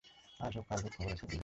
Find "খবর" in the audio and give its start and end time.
0.95-1.11